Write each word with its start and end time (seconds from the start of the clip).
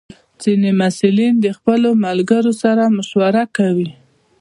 ځینې 0.43 0.69
محصلین 0.79 1.33
د 1.41 1.47
خپلو 1.57 1.89
ملګرو 2.05 2.51
سره 2.61 2.83
مشوره 2.97 3.43
کوي. 3.57 3.89